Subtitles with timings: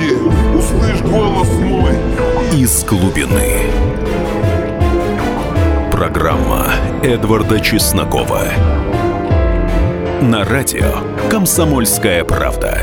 [0.00, 0.14] Господи,
[0.56, 1.92] услышь голос мой.
[2.52, 3.70] Из глубины.
[5.92, 8.44] Программа Эдварда Чеснокова.
[10.22, 12.78] На радио «Комсомольская правда».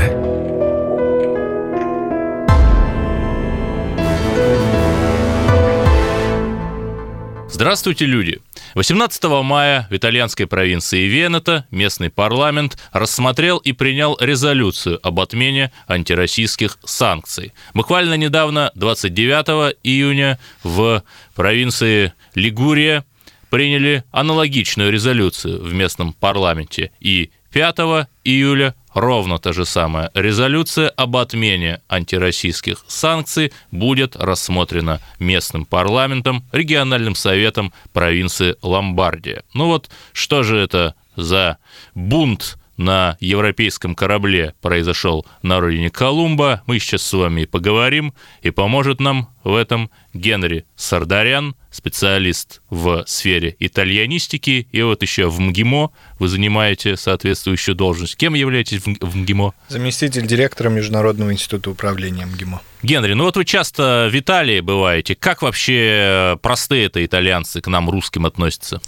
[7.50, 8.40] Здравствуйте, люди!
[8.78, 16.78] 18 мая в итальянской провинции Венето местный парламент рассмотрел и принял резолюцию об отмене антироссийских
[16.84, 17.54] санкций.
[17.74, 21.02] Буквально недавно, 29 июня, в
[21.34, 23.04] провинции Лигурия
[23.50, 26.92] приняли аналогичную резолюцию в местном парламенте.
[27.00, 35.64] И 5 июля ровно та же самая резолюция об отмене антироссийских санкций будет рассмотрена местным
[35.64, 39.42] парламентом, региональным советом провинции Ломбардия.
[39.54, 41.58] Ну вот, что же это за
[41.94, 46.62] бунт на европейском корабле произошел на родине Колумба.
[46.66, 53.54] Мы сейчас с вами поговорим, и поможет нам в этом Генри Сардарян, специалист в сфере
[53.58, 58.16] итальянистики, и вот еще в МГИМО вы занимаете соответствующую должность.
[58.16, 59.52] Кем являетесь в МГИМО?
[59.68, 62.62] Заместитель директора Международного института управления МГИМО.
[62.82, 65.16] Генри, ну вот вы часто в Италии бываете.
[65.16, 68.80] Как вообще простые это итальянцы к нам, русским, относятся?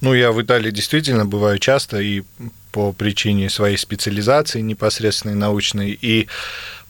[0.00, 2.22] Ну, я в Италии действительно бываю часто и
[2.74, 6.26] по причине своей специализации непосредственной научной, и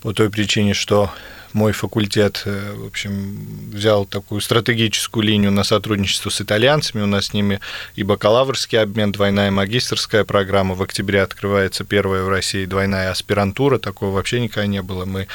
[0.00, 1.12] по той причине, что
[1.54, 7.02] мой факультет, э, в общем, взял такую стратегическую линию на сотрудничество с итальянцами.
[7.02, 7.60] У нас с ними
[7.94, 10.74] и бакалаврский обмен, двойная магистрская программа.
[10.74, 13.78] В октябре открывается первая в России двойная аспирантура.
[13.78, 15.04] Такого вообще никогда не было.
[15.04, 15.28] Мы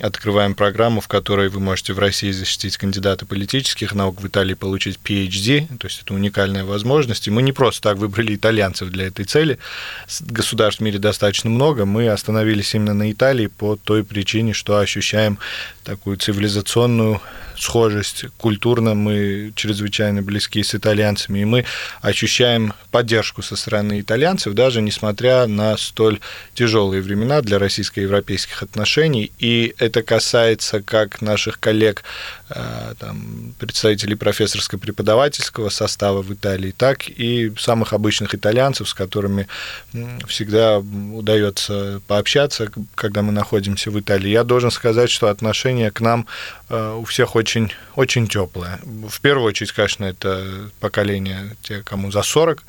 [0.00, 5.00] открываем программу, в которой вы можете в России защитить кандидата политических наук, в Италии получить
[5.02, 5.66] PhD.
[5.78, 7.26] То есть это уникальная возможность.
[7.26, 9.58] И мы не просто так выбрали итальянцев для этой цели.
[10.20, 11.86] Государств в мире достаточно много.
[11.86, 15.40] Мы остановились именно на Италии по той причине, что ощущаем
[15.84, 17.20] такую цивилизационную
[17.58, 18.26] схожесть.
[18.36, 21.64] Культурно мы чрезвычайно близки с итальянцами, и мы
[22.00, 26.20] ощущаем поддержку со стороны итальянцев, даже несмотря на столь
[26.54, 29.32] тяжелые времена для российско-европейских отношений.
[29.38, 32.04] И это касается как наших коллег,
[32.50, 39.48] э, там, представителей профессорско-преподавательского состава в Италии, так и самых обычных итальянцев, с которыми
[40.26, 44.30] всегда удается пообщаться, когда мы находимся в Италии.
[44.30, 46.26] Я должен сказать, что отношение к нам
[46.68, 47.45] э, у всех очень,
[47.94, 48.80] очень теплое.
[48.84, 52.64] В первую очередь, конечно, это поколение те, кому за 40,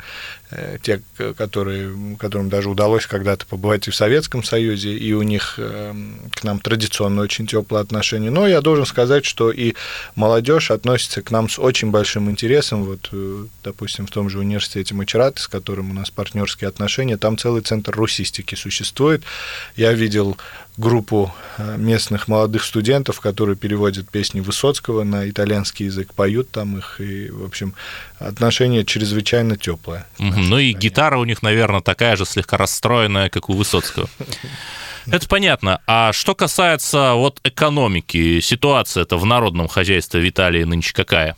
[0.50, 1.02] Э, те,
[1.36, 6.42] которые, которым даже удалось когда-то побывать и в Советском Союзе, и у них эм, к
[6.42, 8.30] нам традиционно очень теплые отношения.
[8.30, 9.74] Но я должен сказать, что и
[10.14, 12.84] молодежь относится к нам с очень большим интересом.
[12.84, 17.36] Вот, э, допустим, в том же университете Мачераты, с которым у нас партнерские отношения, там
[17.36, 19.24] целый центр русистики существует.
[19.76, 20.38] Я видел
[20.78, 27.00] группу э, местных молодых студентов, которые переводят песни Высоцкого на итальянский язык, поют там их,
[27.00, 27.74] и, в общем,
[28.18, 30.06] отношение чрезвычайно теплое.
[30.18, 34.08] Ну и гитара у них, наверное, такая же слегка расстроенная, как у Высоцкого.
[35.06, 35.80] Это понятно.
[35.86, 41.36] А что касается вот экономики, ситуация-то в народном хозяйстве в Италии нынче какая?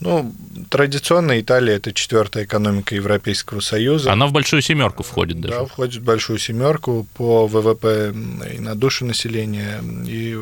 [0.00, 0.32] Ну,
[0.70, 4.10] традиционно Италия это четвертая экономика Европейского Союза.
[4.10, 5.54] Она в большую семерку входит даже.
[5.54, 8.14] Да, входит в большую семерку по ВВП
[8.54, 9.82] и на душу населения.
[10.06, 10.34] И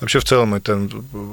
[0.00, 0.86] вообще в целом эта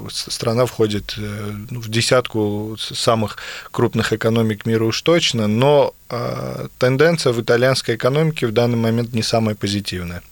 [0.08, 3.36] страна входит э, ну, в десятку самых
[3.70, 9.22] крупных экономик мира уж точно, но а, тенденция в итальянской экономике в данный момент не
[9.22, 10.22] самая позитивная.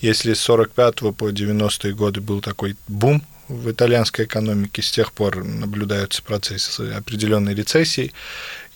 [0.00, 5.44] Если с 45 по 90-е годы был такой бум в итальянской экономике с тех пор
[5.44, 8.12] наблюдаются процессы определенной рецессии.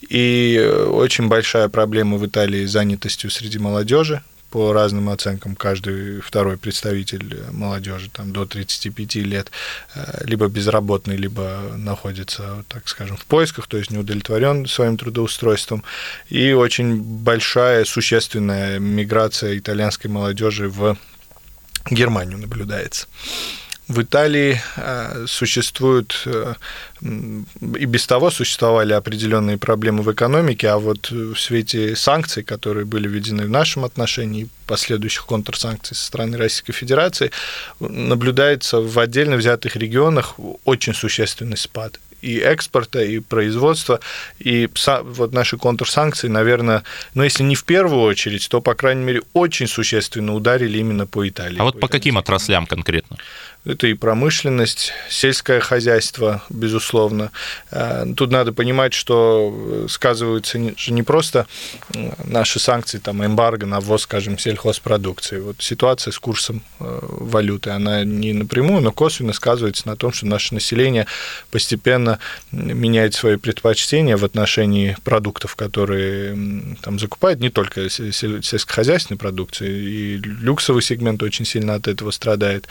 [0.08, 0.58] И
[0.88, 4.22] очень большая проблема в Италии с занятостью среди молодежи.
[4.50, 9.53] По разным оценкам, каждый второй представитель молодежи там, до 35 лет
[9.94, 15.84] э, либо безработный, либо находится, так скажем, в поисках, то есть не удовлетворен своим трудоустройством.
[16.31, 20.96] И очень большая, существенная миграция итальянской молодежи в
[21.88, 23.06] Германию наблюдается.
[23.90, 26.54] В Италии э, существуют э,
[27.02, 33.08] и без того существовали определенные проблемы в экономике, а вот в свете санкций, которые были
[33.08, 37.32] введены в нашем отношении, последующих контрсанкций со стороны Российской Федерации,
[37.81, 44.00] наблюдается в отдельно взятых регионах очень существенный спад и экспорта, и производства.
[44.38, 44.69] И
[45.02, 46.82] вот наши контрсанкции, наверное,
[47.14, 51.26] ну, если не в первую очередь, то, по крайней мере, очень существенно ударили именно по
[51.28, 51.58] Италии.
[51.58, 53.16] А вот по каким отраслям конкретно?
[53.64, 57.30] Это и промышленность, сельское хозяйство, безусловно.
[57.70, 61.46] Э, тут надо понимать, что сказываются же не просто
[62.24, 65.40] наши санкции, там, эмбарго на ввоз, скажем, сельхозпродукции.
[65.40, 70.26] Вот ситуация с курсом э, валюты, она не напрямую, но косвенно сказывается на том, что
[70.26, 71.06] наше население
[71.50, 72.18] постепенно
[72.52, 80.82] меняет свои предпочтения в отношении продуктов, которые там закупают, не только сельскохозяйственной продукции, и люксовый
[80.82, 82.66] сегмент очень сильно от этого страдает.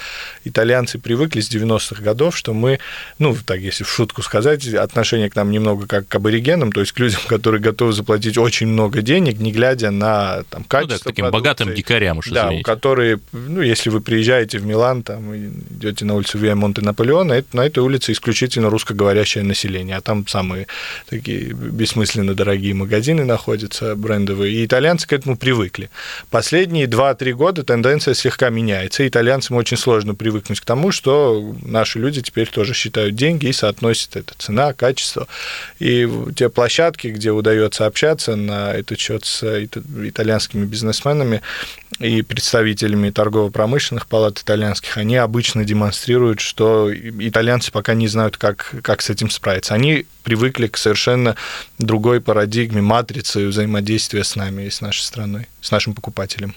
[0.79, 2.79] Итальянцы привыкли с 90-х годов, что мы,
[3.17, 6.93] ну, так если в шутку сказать, отношение к нам немного как к аборигенам, то есть
[6.93, 11.03] к людям, которые готовы заплатить очень много денег, не глядя на там, качество ну, да,
[11.03, 16.05] таким богатым дикарям уж, Да, у которые, ну, если вы приезжаете в Милан, там, идете
[16.05, 20.67] на улицу Виа Монте Наполеона, это, на этой улице исключительно русскоговорящее население, а там самые
[21.09, 25.89] такие бессмысленно дорогие магазины находятся, брендовые, и итальянцы к этому привыкли.
[26.29, 31.97] Последние 2-3 года тенденция слегка меняется, и итальянцам очень сложно привыкнуть к тому, что наши
[31.97, 35.27] люди теперь тоже считают деньги и соотносят это цена, качество.
[35.79, 41.41] И те площадки, где удается общаться на этот счет с итальянскими бизнесменами
[41.97, 49.01] и представителями торгово-промышленных палат итальянских, они обычно демонстрируют, что итальянцы пока не знают, как, как
[49.01, 49.73] с этим справиться.
[49.73, 51.35] Они привыкли к совершенно
[51.79, 56.53] другой парадигме, матрицы взаимодействия с нами и с нашей страной, с нашим покупателем.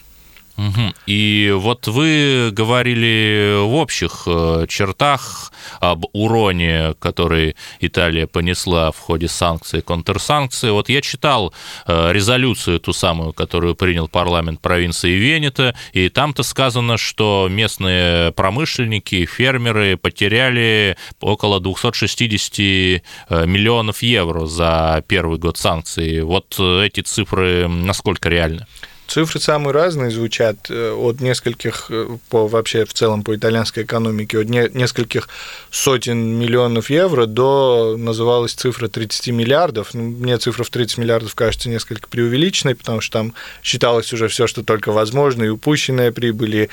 [0.57, 0.95] Угу.
[1.07, 9.29] И вот вы говорили в общих э, чертах об уроне, который Италия понесла в ходе
[9.29, 10.71] санкций и контрсанкций.
[10.71, 11.55] Вот я читал
[11.87, 19.25] э, резолюцию, ту самую, которую принял парламент провинции Венета, и там-то сказано, что местные промышленники,
[19.25, 23.01] фермеры потеряли около 260 э,
[23.47, 26.23] миллионов евро за первый год санкций.
[26.23, 28.67] Вот эти цифры насколько реальны?
[29.13, 34.39] Цифры самые разные звучат, э, от нескольких, э, по, вообще в целом по итальянской экономике,
[34.39, 35.29] от не, нескольких
[35.71, 39.93] сотен миллионов евро до, называлась цифра 30 миллиардов.
[39.93, 44.47] Ну, мне цифра в 30 миллиардов кажется несколько преувеличенной, потому что там считалось уже все,
[44.47, 46.71] что только возможно, и упущенная прибыль,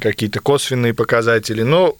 [0.00, 1.62] какие-то косвенные показатели.
[1.62, 1.96] Но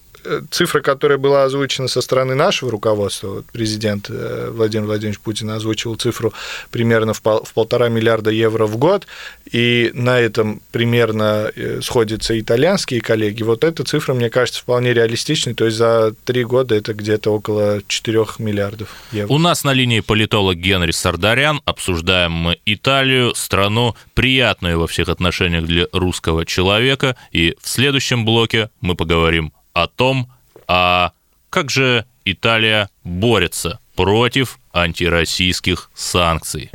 [0.50, 5.96] цифра, которая была озвучена со стороны нашего руководства, вот президент э, Владимир Владимирович Путин озвучивал
[5.96, 6.32] цифру
[6.70, 9.06] примерно в, пол, в полтора миллиарда евро в год,
[9.50, 13.42] и на этом примерно э, сходятся итальянские коллеги.
[13.42, 17.82] Вот эта цифра, мне кажется, вполне реалистичной, то есть за три года это где-то около
[17.86, 19.32] 4 миллиардов евро.
[19.32, 21.60] У нас на линии политолог Генри Сардарян.
[21.64, 27.16] Обсуждаем мы Италию, страну, приятную во всех отношениях для русского человека.
[27.32, 30.32] И в следующем блоке мы поговорим о том,
[30.66, 31.12] а
[31.50, 36.70] как же Италия борется против антироссийских санкций.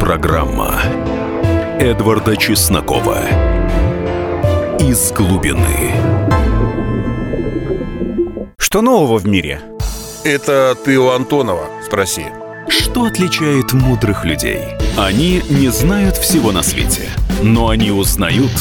[0.00, 0.80] Программа
[1.78, 3.18] Эдварда Чеснокова
[4.80, 5.92] «Из глубины».
[8.56, 9.60] Что нового в мире?
[10.24, 12.24] Это ты у Антонова спроси.
[12.68, 14.60] Что отличает мудрых людей?
[14.96, 17.08] Они не знают всего на свете,
[17.42, 18.52] но они узнают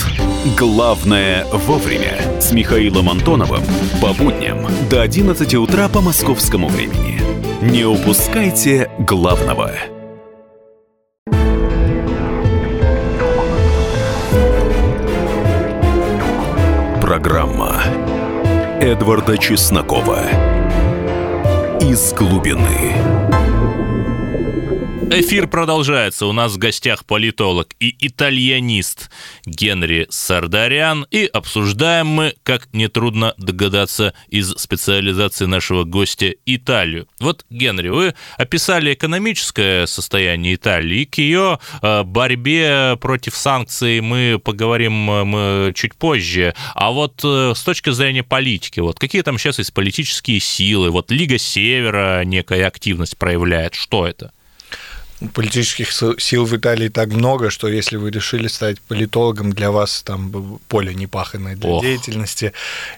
[0.58, 2.18] главное вовремя.
[2.40, 3.64] С Михаилом Антоновым
[4.02, 7.22] по будням до 11 утра по московскому времени.
[7.62, 9.72] Не упускайте главного.
[17.02, 17.82] Программа
[18.80, 20.20] Эдварда Чеснокова
[21.82, 23.17] «Из глубины».
[25.10, 26.26] Эфир продолжается.
[26.26, 29.10] У нас в гостях политолог и итальянист
[29.46, 31.08] Генри Сардарян.
[31.12, 37.08] И обсуждаем мы, как нетрудно догадаться, из специализации нашего гостя Италию.
[37.22, 41.06] Вот, Генри, вы описали экономическое состояние Италии.
[41.06, 46.54] К ее борьбе против санкций мы поговорим э, чуть позже.
[46.76, 50.92] А вот э, с точки зрения политики, вот какие там сейчас есть политические силы?
[50.92, 53.74] Вот Лига Севера некая активность проявляет.
[53.74, 54.34] Что это?
[55.34, 60.60] Политических сил в Италии так много, что если вы решили стать политологом, для вас там
[60.68, 61.84] поле непаханное для Ох.
[61.84, 62.54] деятельности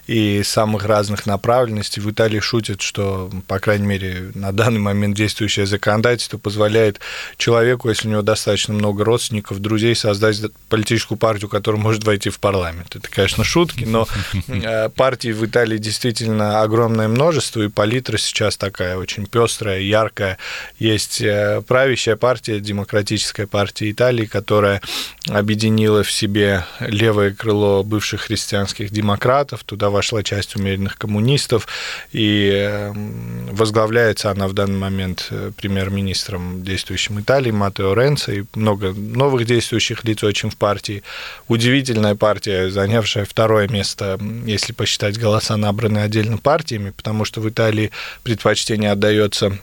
[0.06, 2.02] и самых разных направленностей.
[2.02, 7.00] В Италии шутят, что, по крайней мере, на данный момент действующее законодательство позволяет
[7.38, 12.38] человеку, если у него достаточно много родственников, друзей, создать политическую партию, которая может войти в
[12.38, 12.96] парламент.
[12.96, 14.06] Это, конечно, шутки, но
[14.48, 20.36] э, партий в Италии действительно огромное множество, и палитра сейчас такая очень пестрая, яркая.
[20.78, 24.80] Есть э, правящая правящая партия, демократическая партия Италии, которая
[25.28, 31.66] объединила в себе левое крыло бывших христианских демократов, туда вошла часть умеренных коммунистов,
[32.12, 38.92] и эм, возглавляется она в данный момент э, премьер-министром действующим Италии Матео Ренцо, и много
[38.92, 41.02] новых действующих лиц очень в партии.
[41.48, 47.90] Удивительная партия, занявшая второе место, если посчитать голоса, набранные отдельно партиями, потому что в Италии
[48.22, 49.58] предпочтение отдается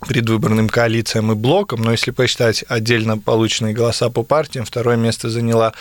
[0.00, 5.72] предвыборным коалициям и блокам, но если посчитать отдельно полученные голоса по партиям, второе место заняла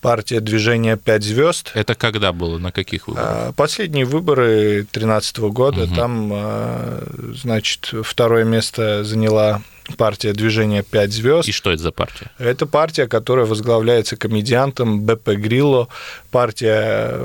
[0.00, 1.70] партия движения «Пять звезд».
[1.74, 2.58] Это когда было?
[2.58, 3.28] На каких выборах?
[3.30, 5.84] А, последние выборы 2013 года.
[5.84, 5.94] Угу.
[5.94, 9.62] Там, а, значит, второе место заняла
[9.96, 11.48] партия движения «Пять звезд».
[11.48, 12.30] И что это за партия?
[12.38, 15.88] Это партия, которая возглавляется комедиантом Беппе Грилло,
[16.30, 17.18] партия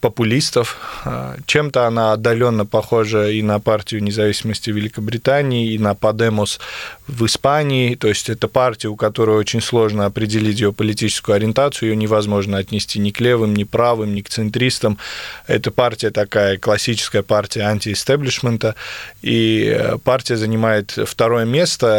[0.00, 0.76] популистов.
[1.04, 6.58] А, чем-то она отдаленно похожа и на партию независимости Великобритании, и на Подемос
[7.06, 7.94] в Испании.
[7.94, 12.98] То есть это партия, у которой очень сложно определить ее политическую ориентацию, ее невозможно отнести
[12.98, 14.98] ни к левым, ни правым, ни к центристам.
[15.46, 18.74] Это партия такая классическая партия антиэстеблишмента,
[19.22, 21.89] и э, партия занимает второе место,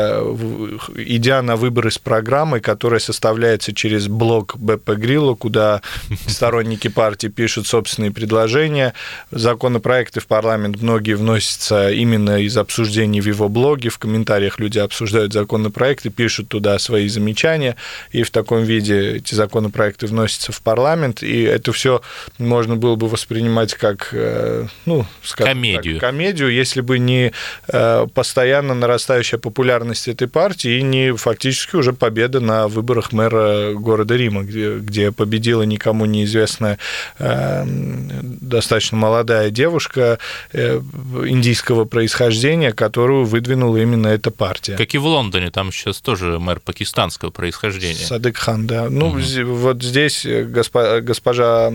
[0.95, 5.81] идя на выборы с программой, которая составляется через блок БП Грилла, куда
[6.27, 8.93] сторонники партии пишут собственные предложения.
[9.31, 15.33] Законопроекты в парламент многие вносятся именно из обсуждений в его блоге, в комментариях люди обсуждают
[15.33, 17.75] законопроекты, пишут туда свои замечания,
[18.11, 22.01] и в таком виде эти законопроекты вносятся в парламент, и это все
[22.37, 25.99] можно было бы воспринимать как, э, ну, скажем комедию.
[25.99, 27.31] Так, комедию, если бы не
[27.67, 34.15] э, постоянно нарастающая популярность этой партии и не фактически уже победа на выборах мэра города
[34.15, 36.77] Рима, где, где победила никому не неизвестная
[37.19, 40.19] э, достаточно молодая девушка
[40.53, 40.79] э,
[41.25, 44.77] индийского происхождения, которую выдвинула именно эта партия.
[44.77, 48.05] Как и в Лондоне, там сейчас тоже мэр пакистанского происхождения.
[48.05, 48.89] Садык Хан, да.
[48.89, 49.19] Ну, угу.
[49.45, 51.71] вот здесь госпожа, госпожа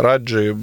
[0.00, 0.56] Раджи,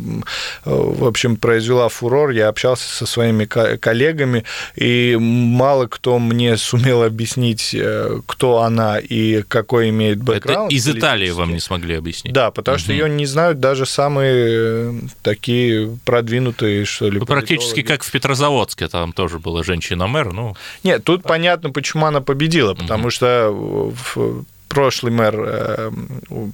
[0.65, 2.31] в общем, произвела фурор.
[2.31, 4.43] Я общался со своими коллегами,
[4.75, 10.71] и мало кто мне сумел объяснить, э, кто она и какой имеет бэкграунд.
[10.71, 12.33] Это из Италии вам не смогли объяснить?
[12.33, 12.83] Да, потому угу.
[12.83, 17.19] что ее не знают даже самые э, такие продвинутые, что ли.
[17.19, 20.33] Ну, практически как в Петрозаводске, там тоже была женщина-мэр.
[20.33, 20.55] Ну...
[20.83, 23.11] Нет, тут понятно, почему она победила, потому угу.
[23.11, 23.93] что
[24.69, 25.91] прошлый мэр э,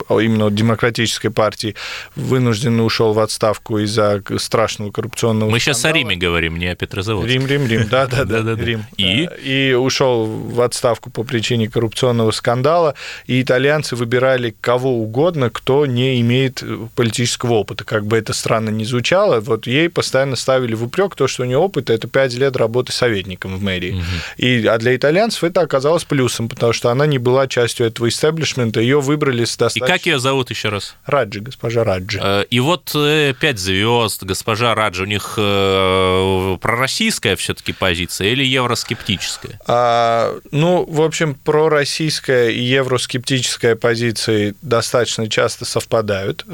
[0.10, 1.76] именно демократической партии
[2.16, 7.34] вынужденно ушел в отставку из-за страшного коррупционного Мы сейчас о Риме говорим, не о Петрозаводске.
[7.34, 8.86] Рим, Рим, Рим, да, да, да, Рим.
[8.98, 9.30] И?
[9.44, 12.96] И ушел в отставку по причине коррупционного скандала,
[13.28, 16.64] и итальянцы выбирали кого угодно, кто не имеет
[16.96, 17.84] политического опыта.
[17.84, 21.46] Как бы это странно ни звучало, вот ей постоянно ставили в упрек то, что у
[21.46, 23.92] нее опыт это 5 лет работы советником в мэрии.
[23.92, 24.04] Угу.
[24.38, 28.80] И, а для итальянцев это оказалось плюсом, потому что она не была частью этого истеблишмента,
[28.80, 29.86] ее выбрали с достаточно...
[29.86, 30.96] И как ее зовут еще раз?
[31.06, 32.20] Раджи, госпожа Раджи.
[32.22, 38.44] Э, и вот э, пять звезд, госпожа Раджи, у них э, пророссийская все-таки позиция или
[38.44, 39.60] евроскептическая?
[39.68, 46.46] А, ну, в общем, пророссийская и евроскептическая позиции достаточно часто совпадают.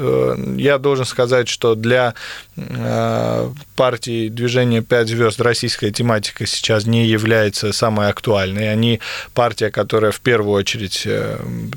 [0.56, 2.14] Я должен сказать, что для
[3.76, 8.70] партии движения «Пять звезд» российская тематика сейчас не является самой актуальной.
[8.70, 9.00] Они
[9.34, 11.06] партия, которая в первую очередь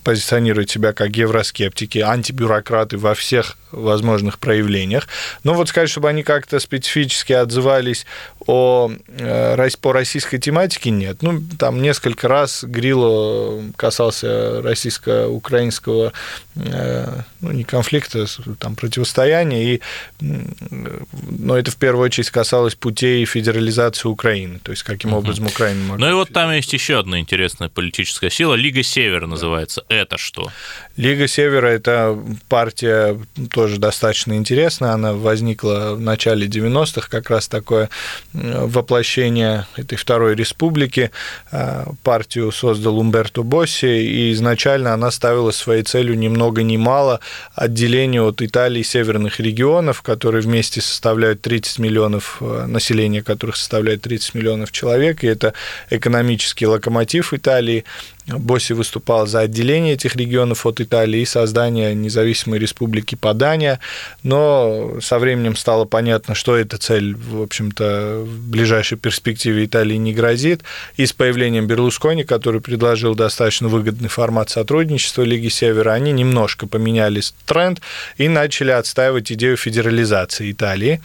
[0.04, 5.08] позиционируют себя как евроскептики, антибюрократы во всех возможных проявлениях.
[5.44, 8.06] Но вот сказать, чтобы они как-то специфически отзывались
[8.48, 11.22] о, э, по российской тематике, нет.
[11.22, 16.14] Ну, там несколько раз Грило касался российско-украинского,
[16.56, 18.26] ну, не конфликта,
[18.60, 19.82] там, противостояния, и,
[20.22, 25.20] но это в первую очередь касалось путей федерализации Украины, то есть каким угу.
[25.20, 26.06] образом Украина могла...
[26.06, 29.84] Ну и вот там есть еще одна интересная политическая сила, Лига Север называется.
[29.90, 30.50] Это что?
[30.98, 33.20] Лига Севера– это партия
[33.52, 34.92] тоже достаточно интересная.
[34.92, 37.90] Она возникла в начале 90-х, как раз такое
[38.34, 41.12] воплощение этой второй республики.
[41.52, 47.20] А, партию создал Умберто Босси, и изначально она ставила своей целью ни много ни мало
[47.56, 54.36] отделение от Италии северных регионов, которые вместе составляют 30 миллионов, э, населения которых составляет 30
[54.36, 55.54] миллионов человек, и это
[55.90, 57.84] экономический локомотив Италии.
[58.27, 63.79] Босси выступал за отделение этих регионов от Италии и создание независимой республики Падания,
[64.24, 70.13] но со временем стало понятно, что эта цель, в общем-то, в ближайшей перспективе Италии не
[70.13, 70.63] грозит,
[70.98, 77.22] и с появлением Берлускони, который предложил достаточно выгодный формат сотрудничества Лиги Севера, они немножко поменяли
[77.46, 77.82] тренд
[78.17, 81.00] и начали отстаивать идею федерализации Италии.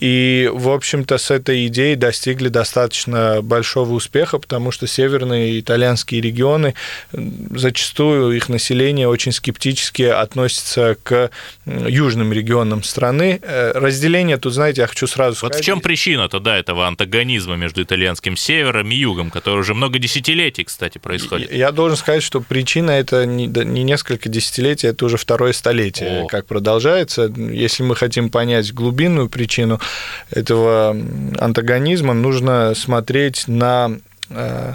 [0.00, 6.74] И, в общем-то, с этой идеей достигли достаточно большого успеха, потому что северные итальянские регионы,
[7.12, 11.30] зачастую их население очень скептически относится к
[11.66, 13.40] южным регионам страны.
[13.42, 15.56] Э, разделение тут, знаете, я хочу сразу вот сказать...
[15.56, 19.98] Вот в чем причина-то, да, этого антагонизма между итальянским севером и югом, который уже много
[19.98, 21.52] десятилетий, кстати, происходит?
[21.52, 26.26] Я должен сказать, что причина это не, не несколько десятилетий, это уже второе столетие, О.
[26.26, 27.32] как продолжается.
[27.36, 29.80] Если мы хотим понять глубинную причину
[30.30, 30.96] этого
[31.38, 33.98] антагонизма, нужно смотреть на
[34.30, 34.74] э,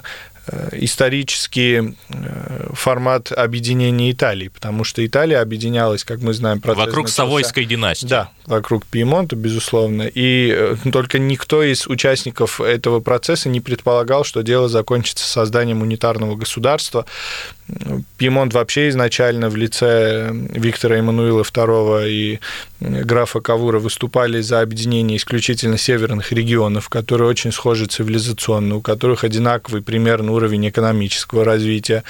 [0.74, 7.24] исторический э, формат объединения Италии, потому что Италия объединялась, как мы знаем, процесс Вокруг начался...
[7.24, 8.08] Савойской династии.
[8.08, 10.04] Да, вокруг Пьемонта, безусловно.
[10.04, 16.36] И э, только никто из участников этого процесса не предполагал, что дело закончится созданием унитарного
[16.36, 17.06] государства.
[18.18, 22.40] Пьемонт вообще изначально в лице Виктора Эммануила II и
[22.80, 29.82] графа Кавура выступали за объединение исключительно северных регионов, которые очень схожи цивилизационно, у которых одинаковый
[29.82, 32.04] примерно уровень экономического развития.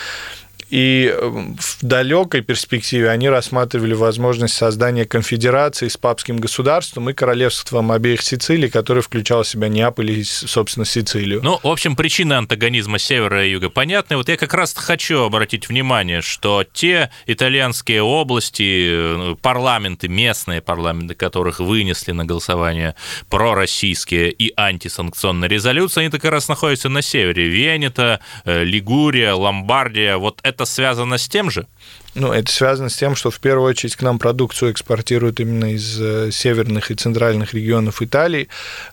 [0.74, 7.92] И э, в далекой перспективе они рассматривали возможность создания конфедерации с папским государством и королевством
[7.92, 11.42] обеих Сицилий, которое включало в себя Неаполь и, собственно, Сицилию.
[11.44, 14.18] Ну, в общем, причины антагонизма севера и юга понятны.
[14.18, 21.14] Вот я как раз хочу обратить внимание, что те итальянские области, э, парламенты, местные парламенты,
[21.14, 22.96] которых вынесли на голосование
[23.30, 27.48] пророссийские и антисанкционные резолюции, они как раз находятся на севере.
[27.48, 30.18] Венета, э, Лигурия, Ломбардия.
[30.18, 31.68] Вот это связано с тем же?
[32.16, 36.00] Ну, это связано с тем, что в первую очередь к нам продукцию экспортируют именно из
[36.00, 38.50] э, северных и центральных регионов Италии.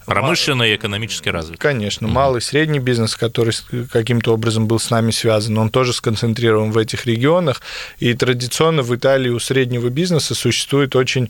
[0.07, 1.59] Промышленно и экономически развит.
[1.59, 2.07] Конечно.
[2.07, 2.15] Угу.
[2.15, 3.53] Малый и средний бизнес, который
[3.93, 7.61] каким-то образом был с нами связан, он тоже сконцентрирован в этих регионах.
[7.99, 11.29] И традиционно в Италии у среднего бизнеса существует очень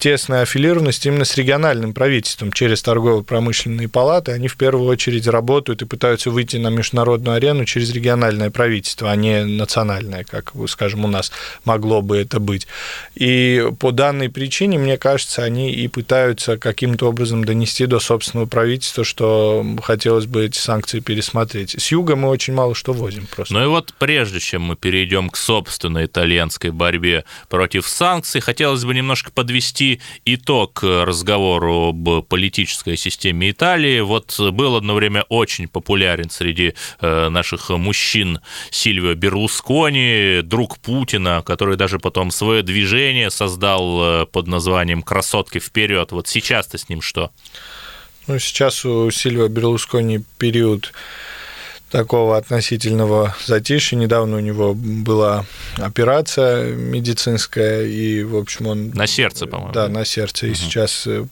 [0.00, 4.32] тесная аффилированность именно с региональным правительством через торгово-промышленные палаты.
[4.32, 9.16] Они в первую очередь работают и пытаются выйти на международную арену через региональное правительство, а
[9.16, 11.32] не национальное, как, скажем, у нас
[11.64, 12.66] могло бы это быть.
[13.14, 19.04] И по данной причине, мне кажется, они и пытаются каким-то образом донести до собственного правительства,
[19.04, 21.76] что хотелось бы эти санкции пересмотреть.
[21.78, 23.54] С юга мы очень мало что возим просто.
[23.54, 28.94] Ну и вот прежде чем мы перейдем к собственной итальянской борьбе против санкций, хотелось бы
[28.94, 34.00] немножко подвести итог разговору об политической системе Италии.
[34.00, 41.42] Вот был одно время очень популярен среди э, наших мужчин Сильвио Берлускони, друг Путина, Путина,
[41.44, 46.12] который даже потом свое движение создал э, под названием «Красотки вперед».
[46.12, 47.32] Вот сейчас-то с ним что?
[48.28, 50.92] Ну, сейчас у Сильва Берлускони период
[51.94, 53.96] такого относительного затишья.
[53.96, 58.90] Недавно у него была операция медицинская, и, в общем, он...
[58.90, 59.72] На сердце, по-моему.
[59.72, 60.46] Да, на сердце.
[60.46, 60.52] Угу.
[60.52, 61.24] И сейчас э,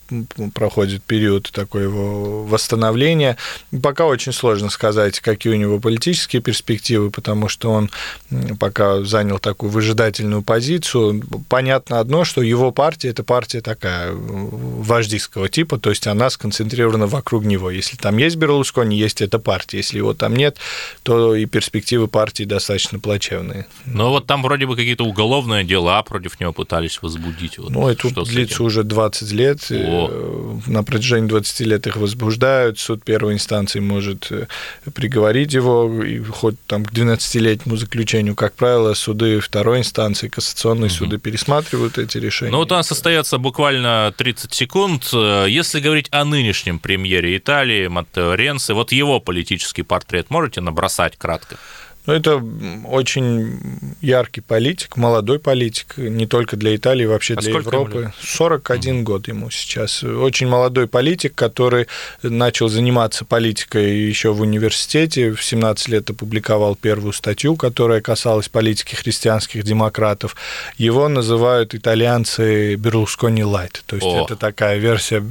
[0.55, 3.37] проходит период такой его восстановления.
[3.83, 7.91] Пока очень сложно сказать, какие у него политические перспективы, потому что он
[8.61, 11.25] пока занял такую выжидательную позицию.
[11.49, 17.45] Понятно одно, что его партия– это партия такая вождистского типа, то есть она сконцентрирована вокруг
[17.45, 17.69] него.
[17.69, 19.79] Если там есть Берлускони, есть эта партия.
[19.79, 20.52] Если его там нет,
[21.03, 23.67] то и перспективы партии достаточно плачевные.
[23.87, 27.59] Но вот там вроде бы какие-то уголовные дела против него пытались возбудить.
[27.59, 29.67] Вот ну, это длится уже 20 лет.
[29.71, 30.09] О.
[30.11, 32.79] Э, на протяжении 20 лет их возбуждают.
[32.79, 34.47] Суд первой инстанции может э,
[34.95, 40.97] приговорить его, и хоть там к 12-летнему заключению, как правило, суды второй инстанции, кассационные угу.
[40.97, 42.53] суды пересматривают эти решения.
[42.53, 45.05] Ну вот у нас остается буквально 30 секунд.
[45.13, 51.57] Если говорить о нынешнем премьере Италии, Маттео Ренци, вот его политический портрет можете набросать кратко?
[52.05, 52.43] Ну, это
[52.85, 53.61] очень
[54.01, 58.13] яркий политик, молодой политик, не только для Италии, вообще а для Европы.
[58.21, 59.05] 41 угу.
[59.05, 60.03] год ему сейчас.
[60.03, 61.87] Очень молодой политик, который
[62.23, 65.33] начал заниматься политикой еще в университете.
[65.33, 70.35] В 17 лет опубликовал первую статью, которая касалась политики христианских демократов.
[70.79, 73.85] Его называют итальянцы Берлускони Лайт.
[73.87, 74.25] То есть О.
[74.25, 75.25] это такая версия,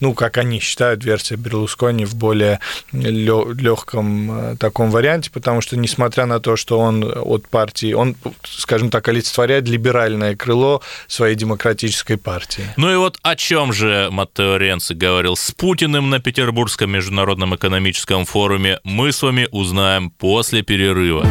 [0.00, 2.60] ну, как они считают, версия Берлускони в более
[2.92, 8.16] легком э, таком варианте, потому что, несмотря несмотря на то, что он от партии, он,
[8.44, 12.64] скажем так, олицетворяет либеральное крыло своей демократической партии.
[12.76, 18.24] Ну и вот о чем же Маттео Ренци говорил с Путиным на Петербургском международном экономическом
[18.24, 21.24] форуме, мы с вами узнаем после перерыва.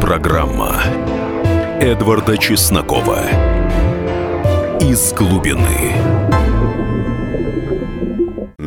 [0.00, 0.80] Программа
[1.80, 3.24] Эдварда Чеснокова
[4.80, 6.17] «Из глубины».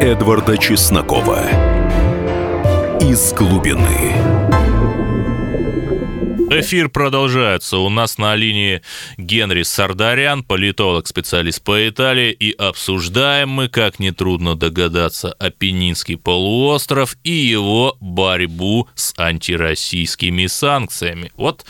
[0.00, 1.42] Эдварда Чеснокова
[3.02, 4.14] «Из глубины».
[6.50, 7.76] Эфир продолжается.
[7.76, 8.80] У нас на линии
[9.18, 17.32] Генри Сардарян, политолог, специалист по Италии, и обсуждаем мы, как нетрудно догадаться, Апеннинский полуостров и
[17.32, 21.30] его борьбу с антироссийскими санкциями.
[21.36, 21.66] Вот,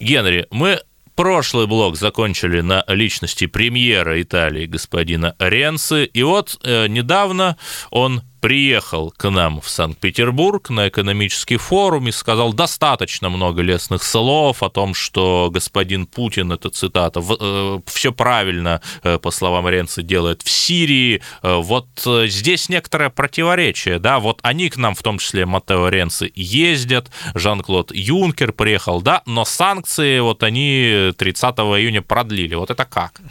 [0.00, 0.80] Генри, мы
[1.14, 7.56] прошлый блок закончили на личности премьера Италии господина Ренци, и вот э, недавно
[7.90, 14.62] он приехал к нам в Санкт-Петербург на экономический форум и сказал достаточно много лестных слов
[14.62, 20.42] о том, что господин Путин, это цитата, э, все правильно, э, по словам Ренца, делает
[20.42, 21.22] в Сирии.
[21.42, 26.30] Э, вот здесь некоторое противоречие, да, вот они к нам, в том числе Матео Ренци,
[26.34, 32.56] ездят, Жан-Клод Юнкер приехал, да, но санкции вот они 30 июня продлили.
[32.56, 33.22] Вот это как?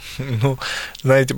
[0.42, 0.58] Ну,
[1.02, 1.36] знаете,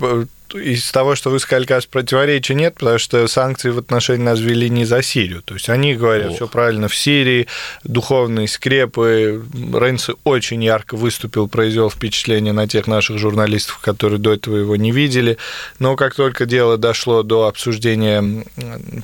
[0.55, 4.69] из того, что вы сказали, кажется, противоречия нет, потому что санкции в отношении нас ввели
[4.69, 5.41] не за Сирию.
[5.41, 7.47] То есть они говорят, все правильно, в Сирии
[7.83, 9.43] духовные скрепы.
[9.53, 14.91] Рейнс очень ярко выступил, произвел впечатление на тех наших журналистов, которые до этого его не
[14.91, 15.37] видели.
[15.79, 18.45] Но как только дело дошло до обсуждения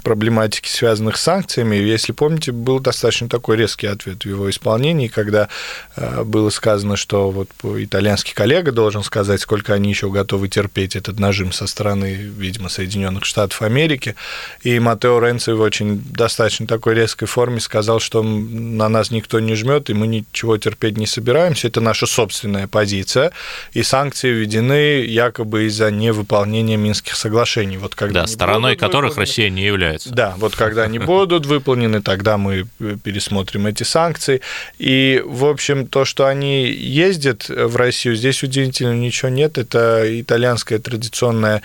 [0.04, 5.50] проблематики, связанных с санкциями, если помните, был достаточно такой резкий ответ в его исполнении, когда
[5.96, 11.20] э, было сказано, что вот итальянский коллега должен сказать, сколько они еще готовы терпеть этот
[11.20, 14.16] наш нажим со стороны, видимо, Соединенных Штатов Америки.
[14.62, 19.56] И Матео Ренци в очень достаточно такой резкой форме сказал, что на нас никто не
[19.56, 21.70] жмет, и мы ничего терпеть не собираемся.
[21.70, 23.32] Это наша собственная позиция.
[23.72, 27.78] И санкции введены якобы из-за невыполнения Минских соглашений.
[27.78, 29.28] Вот когда да, стороной которых выполнены...
[29.28, 30.14] Россия не является.
[30.14, 32.68] Да, вот когда они будут выполнены, тогда мы
[33.04, 34.42] пересмотрим эти санкции.
[34.78, 39.58] И, в общем, то, что они ездят в Россию, здесь удивительно ничего нет.
[39.58, 41.62] Это итальянская традиционная традиционная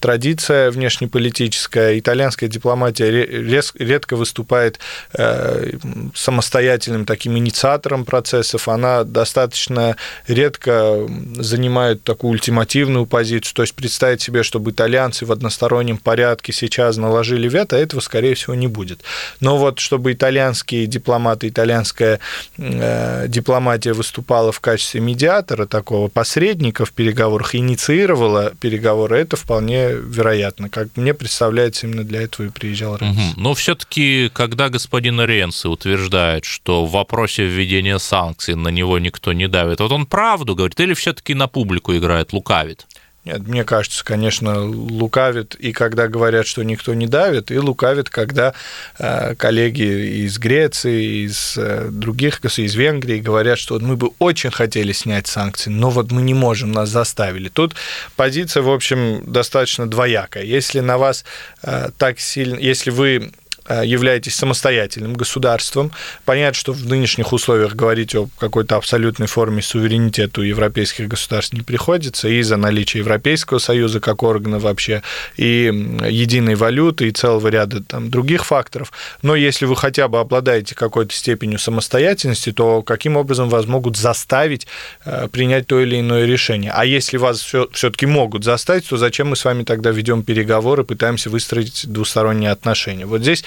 [0.00, 1.98] традиция внешнеполитическая.
[1.98, 4.78] Итальянская дипломатия редко выступает
[5.14, 5.72] э,
[6.14, 8.68] самостоятельным таким инициатором процессов.
[8.68, 13.54] Она достаточно редко занимает такую ультимативную позицию.
[13.54, 18.54] То есть представить себе, чтобы итальянцы в одностороннем порядке сейчас наложили вето, этого, скорее всего,
[18.54, 19.00] не будет.
[19.40, 22.20] Но вот чтобы итальянские дипломаты, итальянская
[22.58, 30.68] э, дипломатия выступала в качестве медиатора, такого посредника в переговорах, инициировала переговоры, это вполне вероятно.
[30.68, 33.20] Как мне представляется, именно для этого и приезжал Ренци.
[33.20, 33.40] Угу.
[33.40, 39.48] Но все-таки, когда господин Ренци утверждает, что в вопросе введения санкций на него никто не
[39.48, 42.86] давит, вот он правду говорит или все-таки на публику играет, лукавит?
[43.26, 48.54] Нет, мне кажется, конечно, лукавит и когда говорят, что никто не давит, и лукавит, когда
[48.98, 54.50] э, коллеги из Греции, из э, других из Венгрии говорят, что вот мы бы очень
[54.50, 57.50] хотели снять санкции, но вот мы не можем, нас заставили.
[57.50, 57.74] Тут
[58.16, 60.44] позиция, в общем, достаточно двоякая.
[60.44, 61.26] Если на вас
[61.62, 63.32] э, так сильно, если вы
[63.68, 65.92] являетесь самостоятельным государством.
[66.24, 71.62] Понятно, что в нынешних условиях говорить о какой-то абсолютной форме суверенитета у европейских государств не
[71.62, 75.02] приходится из-за наличия Европейского Союза как органа вообще
[75.36, 75.70] и
[76.08, 78.92] единой валюты и целого ряда там, других факторов.
[79.22, 84.66] Но если вы хотя бы обладаете какой-то степенью самостоятельности, то каким образом вас могут заставить
[85.04, 86.72] э, принять то или иное решение?
[86.74, 91.30] А если вас все-таки могут заставить, то зачем мы с вами тогда ведем переговоры, пытаемся
[91.30, 93.06] выстроить двусторонние отношения?
[93.06, 93.44] Вот здесь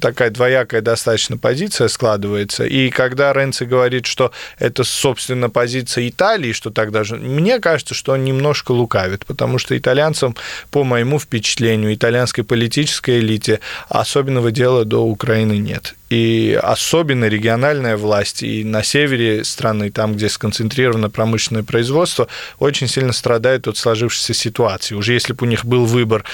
[0.00, 2.64] такая двоякая достаточно позиция складывается.
[2.64, 7.16] И когда Ренци говорит, что это, собственно, позиция Италии, что тогда же...
[7.16, 10.36] Мне кажется, что он немножко лукавит, потому что итальянцам,
[10.70, 18.42] по моему впечатлению, итальянской политической элите особенного дела до Украины нет и особенно региональная власть,
[18.42, 24.94] и на севере страны, там, где сконцентрировано промышленное производство, очень сильно страдают от сложившейся ситуации.
[24.94, 26.24] Уже если бы у них был выбор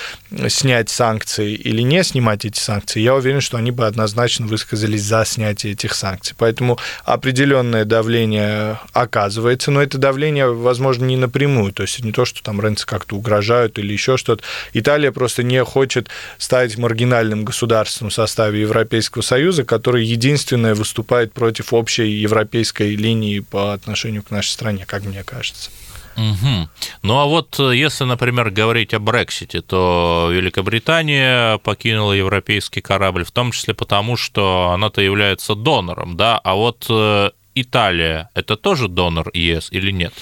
[0.48, 5.24] снять санкции или не снимать эти санкции, я уверен, что они бы однозначно высказались за
[5.24, 6.34] снятие этих санкций.
[6.38, 12.42] Поэтому определенное давление оказывается, но это давление, возможно, не напрямую, то есть не то, что
[12.42, 14.42] там рынцы как-то угрожают или еще что-то.
[14.74, 16.08] Италия просто не хочет
[16.38, 23.40] стать маргинальным государством в составе Европейского Союза, Союза, который единственное выступает против общей европейской линии
[23.40, 25.70] по отношению к нашей стране, как мне кажется.
[26.16, 26.68] Угу.
[27.02, 33.30] Ну а вот э, если, например, говорить о Брексите, то Великобритания покинула европейский корабль, в
[33.30, 39.30] том числе потому, что она-то является донором, да, а вот э, Италия– это тоже донор
[39.34, 40.12] ЕС или нет?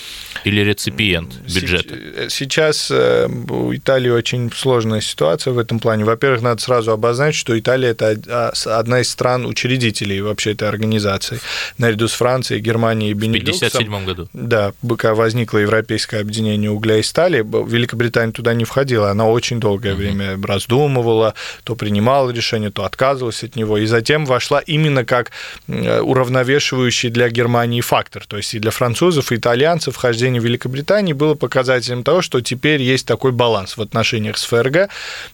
[0.44, 1.94] Или реципиент бюджета?
[1.94, 6.04] Э, сейчас э, у Италии очень сложная ситуация в этом плане.
[6.04, 11.40] Во-первых, надо сразу обозначить, что Италия– это а, одна из стран-учредителей вообще этой организации.
[11.78, 13.68] Наряду с Францией, Германией и Бенилюксом.
[13.68, 14.28] В 1957 году.
[14.32, 19.10] Да, пока возникло Европейское объединение угля и стали, Великобритания туда не входила.
[19.10, 19.96] Она очень долгое uh-huh.
[19.96, 23.78] время раздумывала, то принимала решение, то отказывалась от него.
[23.78, 25.30] И затем вошла именно как
[25.68, 28.24] уравновешивающий для Германии фактор.
[28.26, 29.96] То есть и для французов, и итальянцев
[30.30, 34.88] вхождение Великобритании было показателем того, что теперь есть такой баланс в отношениях с ФРГ.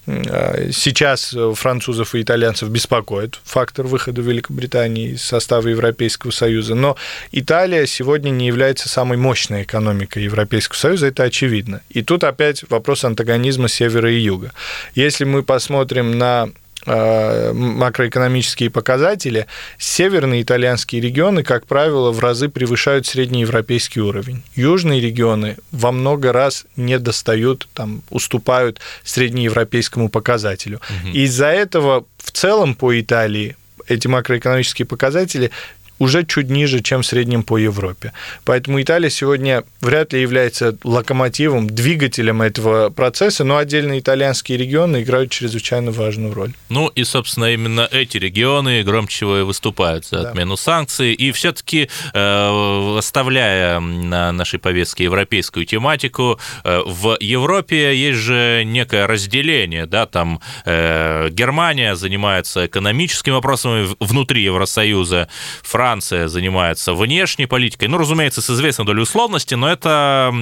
[0.07, 6.97] Э, сейчас французов и итальянцев беспокоит фактор выхода Великобритании из состава Европейского Союза, но
[7.33, 11.81] Италия сегодня не является самой мощной экономикой Европейского Союза, это очевидно.
[11.91, 14.53] И тут опять вопрос антагонизма севера и юга.
[14.95, 16.49] Если мы посмотрим на
[16.87, 19.47] макроэкономические показатели,
[19.79, 24.43] северные итальянские регионы, как правило, в разы превышают среднеевропейский уровень.
[24.55, 30.81] Южные регионы во много раз не достают, там, уступают среднеевропейскому показателю.
[31.03, 31.13] Угу.
[31.13, 33.57] И из-за этого в целом по Италии
[33.89, 35.51] эти макроэкономические показатели
[35.99, 38.13] уже чуть ниже, чем в среднем по Европе.
[38.45, 45.31] Поэтому Италия сегодня вряд ли является локомотивом, двигателем этого процесса, но отдельные итальянские регионы играют
[45.31, 46.53] чрезвычайно важную роль.
[46.69, 50.31] Ну и, собственно, именно эти регионы громче выступают за да.
[50.31, 51.13] отмену санкций.
[51.13, 59.07] И все-таки, э, оставляя на нашей повестке европейскую тематику, э, в Европе есть же некое
[59.07, 65.29] разделение, да, там э, Германия занимается экономическими вопросами внутри Евросоюза,
[65.63, 70.35] Франция Франция занимается внешней политикой, ну, разумеется, с известной долей условности, но это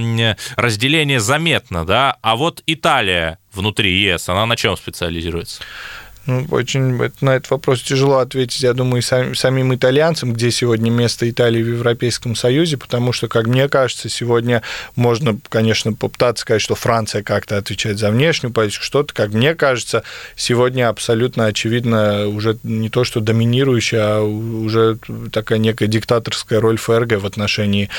[0.57, 5.61] разделение заметно, да, а вот Италия внутри ЕС, она на чем специализируется?
[6.27, 11.29] Ну, очень на этот вопрос тяжело ответить, я думаю, сам, самим итальянцам, где сегодня место
[11.29, 14.63] Италии в Европейском Союзе, потому что, как мне кажется, сегодня
[14.97, 20.03] можно, конечно, попытаться сказать, что Франция как-то отвечает за внешнюю политику, что-то, как мне кажется,
[20.35, 24.97] сегодня абсолютно очевидно уже не то, что доминирующая, а уже
[25.31, 27.91] такая некая диктаторская роль ФРГ в отношении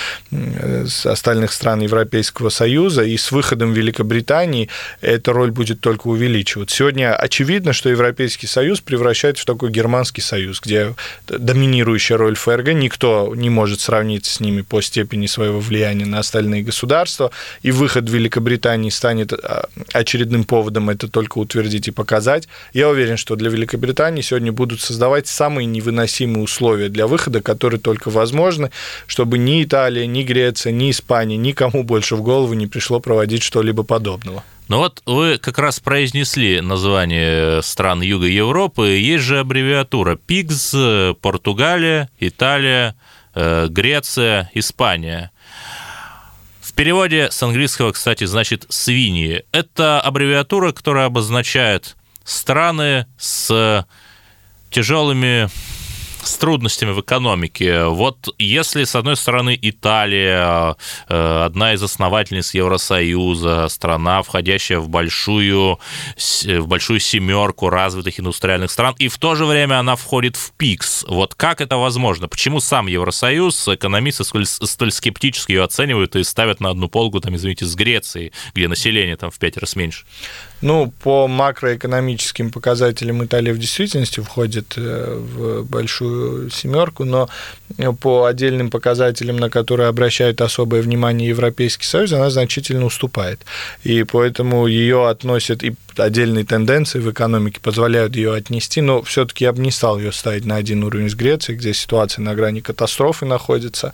[1.04, 4.70] остальных стран Европейского Союза, и с выходом Великобритании
[5.02, 6.76] эта роль будет только увеличиваться.
[6.76, 10.96] Сегодня очевидно, что Европейский Европейский Союз превращается в такой германский союз, где
[11.28, 16.64] доминирующая роль ФРГ, никто не может сравниться с ними по степени своего влияния на остальные
[16.64, 22.48] государства, и выход Великобритании станет а, очередным поводом это только утвердить и показать.
[22.72, 28.10] Я уверен, что для Великобритании сегодня будут создавать самые невыносимые условия для выхода, которые только
[28.10, 28.72] возможны,
[29.08, 33.84] чтобы ни Италия, ни Греция, ни Испания, никому больше в голову не пришло проводить что-либо
[33.84, 34.44] подобного.
[34.68, 38.98] Ну вот вы как раз произнесли название стран Юга Европы.
[38.98, 40.76] Есть же аббревиатура ПИКС,
[41.22, 42.96] Португалия, Италия,
[43.36, 45.32] э, Греция, Испания.
[46.62, 49.46] В переводе с английского, кстати, значит «свиньи».
[49.52, 53.86] Это аббревиатура, которая обозначает страны с
[54.72, 55.48] тяжелыми
[56.26, 57.86] с трудностями в экономике.
[57.86, 60.76] Вот если, с одной стороны, Италия,
[61.08, 65.80] э, одна из основательниц Евросоюза, страна, входящая в большую,
[66.18, 71.06] в большую семерку развитых индустриальных стран, и в то же время она входит в ПИКС.
[71.08, 72.28] Вот как это возможно?
[72.28, 77.36] Почему сам Евросоюз, экономисты столь, столь скептически ее оценивают и ставят на одну полку, там,
[77.36, 80.06] извините, с Грецией, где население там в пять раз меньше?
[80.66, 87.30] Ну, по макроэкономическим показателям Италия в действительности входит э, в большую семерку, но
[88.02, 93.42] по отдельным показателям, на которые обращает особое внимание Европейский Союз, она значительно уступает.
[93.84, 99.54] И поэтому ее относят и отдельные тенденции в экономике позволяют ее отнести, но все-таки я
[99.54, 103.26] бы не стал ее ставить на один уровень с Грецией, где ситуация на грани катастрофы
[103.26, 103.94] находится.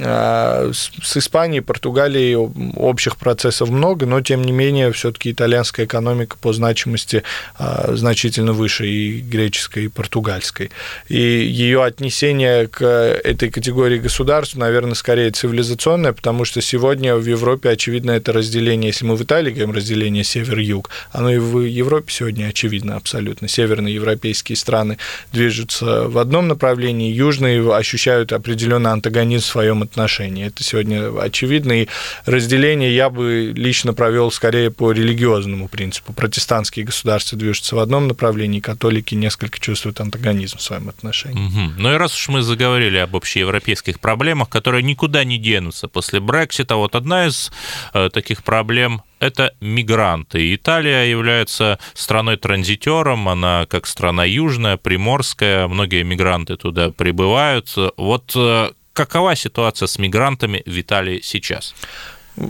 [0.00, 5.97] А, с Испанией, Португалией общих процессов много, но тем не менее все-таки итальянская экономика
[6.36, 7.22] по значимости
[7.56, 10.70] а, значительно выше и греческой, и португальской.
[11.08, 17.70] И ее отнесение к этой категории государств, наверное, скорее цивилизационное, потому что сегодня в Европе,
[17.70, 22.46] очевидно, это разделение, если мы в Италии говорим разделение север-юг, оно и в Европе сегодня
[22.46, 23.48] очевидно абсолютно.
[23.48, 24.98] Северные европейские страны
[25.32, 30.46] движутся в одном направлении, южные ощущают определенный антагонизм в своем отношении.
[30.46, 31.88] Это сегодня очевидно, и
[32.26, 36.12] разделение я бы лично провел скорее по религиозному принципу.
[36.12, 41.46] Протестантские государства движутся в одном направлении, католики несколько чувствуют антагонизм в своем отношении.
[41.46, 41.74] Угу.
[41.78, 46.74] Ну и раз уж мы заговорили об общеевропейских проблемах, которые никуда не денутся после Брексита,
[46.74, 47.52] вот одна из
[47.94, 50.52] э, таких проблем это мигранты.
[50.52, 57.72] Италия является страной-транзитером, она как страна южная, приморская, многие мигранты туда прибывают.
[57.96, 61.72] Вот э, какова ситуация с мигрантами в Италии сейчас?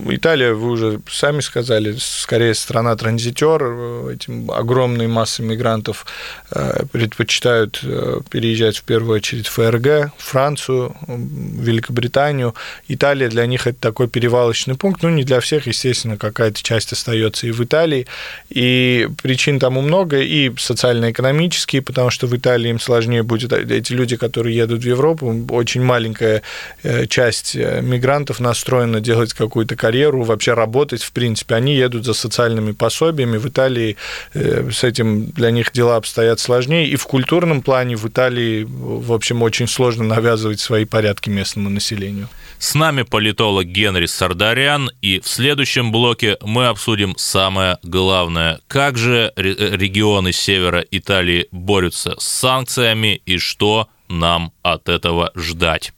[0.09, 4.11] Италия, вы уже сами сказали, скорее страна-транзитер.
[4.11, 6.05] Этим огромные массы мигрантов
[6.51, 12.55] э, предпочитают э, переезжать в первую очередь в ФРГ, Францию, Великобританию.
[12.88, 15.03] Италия для них это такой перевалочный пункт.
[15.03, 18.07] Ну, не для всех, естественно, какая-то часть остается и в Италии.
[18.51, 23.53] И причин тому много, и социально-экономические, потому что в Италии им сложнее будет.
[23.53, 26.42] Эти люди, которые едут в Европу, очень маленькая
[26.83, 31.54] э, часть мигрантов настроена делать какую-то карьеру, вообще работать, в принципе.
[31.54, 33.38] Они едут за социальными пособиями.
[33.38, 33.96] В Италии
[34.34, 36.86] э, с этим для них дела обстоят сложнее.
[36.88, 42.28] И в культурном плане в Италии, в общем, очень сложно навязывать свои порядки местному населению.
[42.58, 48.58] С нами политолог Генри Сардарян, и в следующем блоке мы обсудим самое главное.
[48.66, 55.92] Как же регионы севера Италии борются с санкциями и что нам от этого ждать?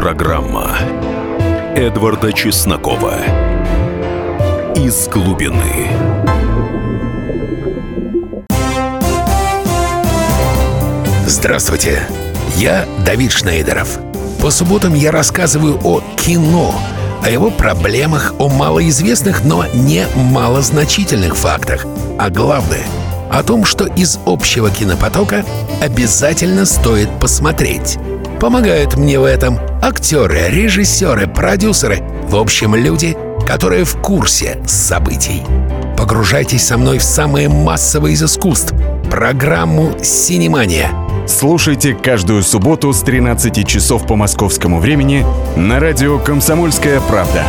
[0.00, 0.78] Программа
[1.76, 3.16] Эдварда Чеснокова
[4.74, 5.88] «Из глубины».
[11.26, 12.08] Здравствуйте,
[12.56, 13.98] я Давид Шнейдеров.
[14.40, 16.74] По субботам я рассказываю о кино,
[17.22, 21.84] о его проблемах, о малоизвестных, но не малозначительных фактах,
[22.18, 22.86] а главное—
[23.30, 25.44] о том, что из общего кинопотока
[25.80, 27.98] обязательно стоит посмотреть—
[28.40, 33.14] Помогают мне в этом актеры, режиссеры, продюсеры, в общем, люди,
[33.46, 35.42] которые в курсе событий.
[35.98, 38.72] Погружайтесь со мной в самое массовое из искусств—
[39.10, 40.90] программу «Синемания».
[41.28, 47.44] Слушайте каждую субботу с 13 часов по московскому времени на радио «Комсомольская правда».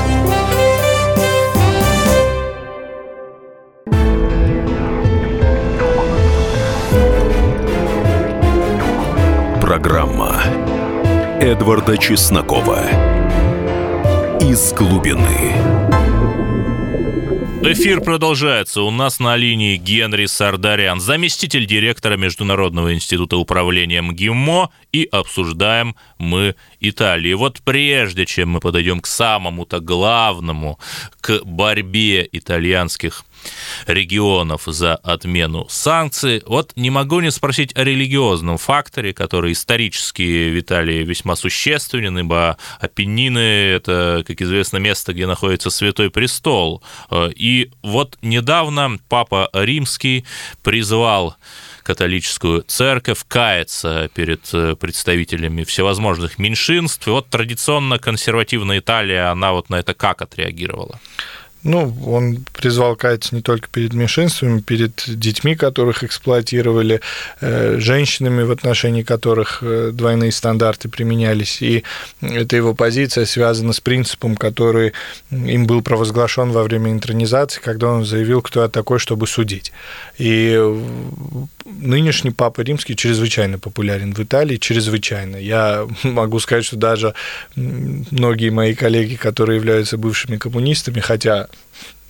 [9.72, 10.44] Программа
[11.40, 12.90] Эдварда Чеснокова
[14.42, 15.56] «Из глубины».
[17.64, 18.82] Эфир продолжается.
[18.82, 26.56] У нас на линии Генри Сардарян, заместитель директора Международного института управления МГИМО, и обсуждаем мы
[26.82, 27.38] Италию.
[27.38, 30.80] Вот прежде чем мы подойдем к самому-то главному,
[31.22, 33.24] к борьбе итальянских
[33.88, 36.44] регионов за отмену санкций.
[36.46, 42.58] Вот не могу не спросить о религиозном факторе, который исторически в Италии весьма существенен, ибо
[42.80, 43.40] Апеннины–
[43.76, 46.84] это, как известно, место, где находится Святой Престол.
[47.12, 50.26] И вот недавно Папа Римский
[50.64, 51.36] призвал
[51.84, 54.42] католическую церковь каяться перед
[54.80, 57.08] представителями всевозможных меньшинств.
[57.08, 61.00] И вот традиционно консервативная Италия, она вот на это как отреагировала?
[61.64, 67.02] Ну, он призвал каяться не только перед меньшинствами, перед детьми, которых эксплуатировали,
[67.40, 71.62] э, женщинами, в отношении которых э, двойные стандарты применялись.
[71.62, 71.84] И
[72.22, 74.94] эта его позиция связана с принципом, который
[75.30, 79.72] им был провозглашен во время интронизации, когда он заявил, кто я такой, чтобы судить.
[80.18, 80.60] И
[81.66, 85.36] нынешний Папа Римский чрезвычайно популярен в Италии, чрезвычайно.
[85.36, 87.14] Я могу сказать, что даже
[87.56, 91.48] многие мои коллеги, которые являются бывшими коммунистами, хотя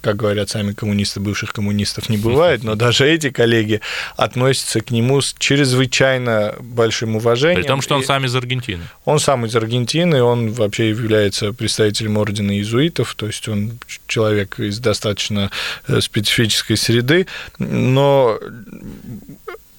[0.02, 3.82] как говорят сами коммунисты, бывших коммунистов не бывает, но даже эти коллеги
[4.18, 7.62] относятся к нему с чрезвычайно большим уважением.
[7.62, 8.84] При том, что он сам из Аргентины.
[9.06, 14.80] Он сам из Аргентины, он вообще является представителем ордена иезуитов, то есть он человек из
[14.80, 15.52] достаточно
[15.88, 17.28] э, специфической среды,
[17.60, 18.40] но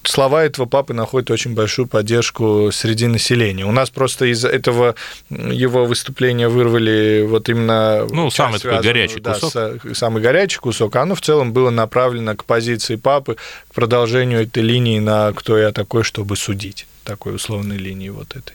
[0.05, 3.65] слова этого папы находят очень большую поддержку среди населения.
[3.65, 4.95] У нас просто из этого
[5.29, 8.07] его выступления вырвали вот именно...
[8.11, 9.97] Ну, самый такой горячий да, кусок.
[9.97, 10.97] Самый горячий кусок.
[10.97, 13.37] Оно в целом было направлено к позиции папы,
[13.71, 16.87] к продолжению этой линии на «кто я такой, чтобы судить».
[17.05, 18.55] Такой условной линии вот этой.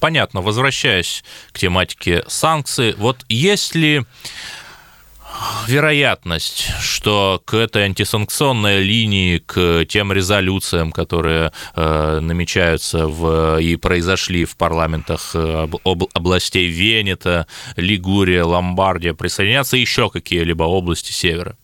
[0.00, 0.40] Понятно.
[0.40, 4.04] Возвращаясь к тематике санкций, вот если
[5.66, 14.44] вероятность, что к этой антисанкционной линии, к тем резолюциям, которые э, намечаются в, и произошли
[14.44, 21.56] в парламентах э, об, областей Венета, Лигурия, Ломбардия, присоединятся еще какие-либо области севера?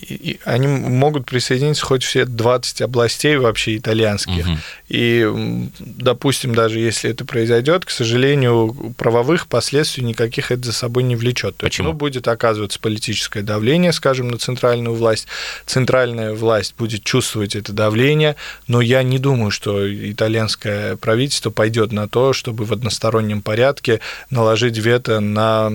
[0.00, 4.46] И они могут присоединиться хоть все 20 областей вообще итальянских.
[4.46, 4.58] Угу.
[4.88, 5.28] И,
[5.78, 11.56] допустим, даже если это произойдет, к сожалению, правовых последствий никаких это за собой не влечет.
[11.56, 11.88] Почему?
[11.88, 15.26] Ну, будет оказываться политическое давление, скажем, на центральную власть.
[15.66, 18.36] Центральная власть будет чувствовать это давление,
[18.66, 24.76] но я не думаю, что итальянское правительство пойдет на то, чтобы в одностороннем порядке наложить
[24.78, 25.72] вето на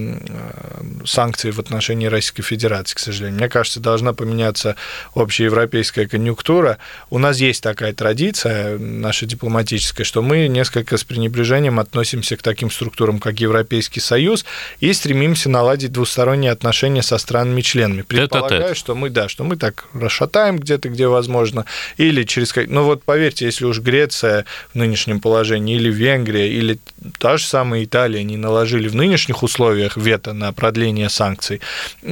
[1.05, 3.39] санкции в отношении Российской Федерации, к сожалению.
[3.39, 4.76] Мне кажется, должна поменяться
[5.16, 6.78] общеевропейская конъюнктура.
[7.10, 12.72] У нас есть такая традиция, наша дипломатическая, что мы несколько с пренебрежением относимся к таким
[12.72, 14.45] структурам, как Европейский Союз,
[14.80, 18.01] и стремимся наладить двусторонние отношения со странами-членами.
[18.01, 21.66] Предполагаю, что мы, да, что мы так расшатаем где-то, где возможно,
[21.97, 22.53] или через...
[22.55, 26.80] Ну вот поверьте, если уж Греция в нынешнем положении, или Венгрия, или
[27.20, 31.62] та же самая Италия не наложили в нынешних условиях вето на продление санкций,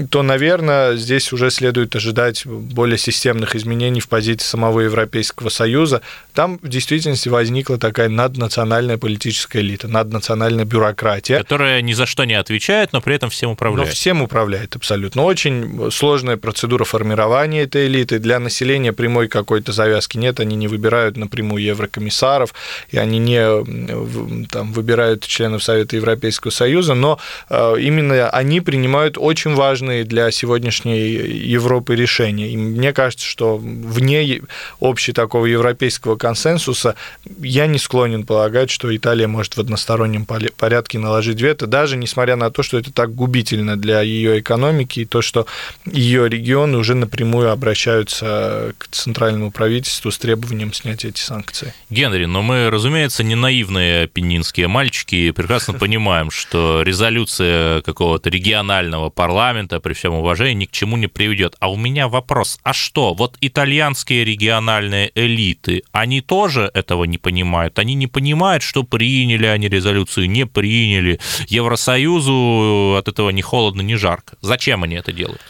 [0.09, 6.01] то, наверное, здесь уже следует ожидать более системных изменений в позиции самого Европейского Союза.
[6.33, 11.37] Там в действительности возникла такая наднациональная политическая элита, наднациональная бюрократия.
[11.37, 13.89] Которая ни за что не отвечает, но при этом всем управляет.
[13.89, 15.23] Но всем управляет, абсолютно.
[15.23, 18.19] Очень сложная процедура формирования этой элиты.
[18.19, 22.53] Для населения прямой какой-то завязки нет, они не выбирают напрямую еврокомиссаров,
[22.89, 27.19] и они не там, выбирают членов Совета Европейского Союза, но
[27.49, 32.49] э, именно они принимают очень важные для сегодняшней Европы решения.
[32.49, 34.41] И мне кажется, что вне
[34.79, 36.95] общего такого европейского консенсуса
[37.39, 42.49] я не склонен полагать, что Италия может в одностороннем порядке наложить вето, даже несмотря на
[42.51, 45.45] то, что это так губительно для ее экономики, и то, что
[45.85, 51.73] ее регионы уже напрямую обращаются к центральному правительству с требованием снять эти санкции.
[51.89, 59.79] Генри, но мы, разумеется, не наивные пенинские мальчики, прекрасно понимаем, что резолюция какого-то регионального парламента,
[59.79, 61.55] при всем уважении, ни к чему не приведет.
[61.59, 67.79] А у меня вопрос, а что, вот итальянские региональные элиты, они тоже этого не понимают?
[67.79, 71.19] Они не понимают, что приняли они резолюцию, не приняли.
[71.47, 74.37] Евросоюзу от этого ни холодно, ни жарко.
[74.41, 75.41] Зачем они это делают?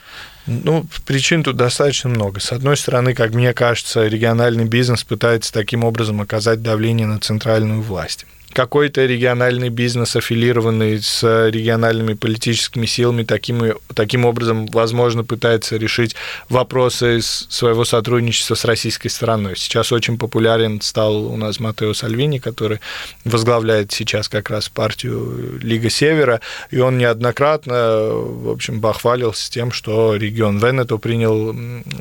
[0.46, 2.40] Ну, причин тут достаточно много.
[2.40, 7.82] С одной стороны, как мне кажется, региональный бизнес пытается таким образом оказать давление на центральную
[7.82, 8.26] власть
[8.58, 16.16] какой-то региональный бизнес, аффилированный с региональными политическими силами, таким, таким образом, возможно, пытается решить
[16.50, 19.56] вопросы своего сотрудничества с российской стороной.
[19.58, 22.80] Сейчас очень популярен стал у нас Матео Сальвини, который
[23.26, 26.42] возглавляет сейчас как раз партию Лига Севера,
[26.72, 31.56] и он неоднократно, в общем, похвалился тем, что регион Венето принял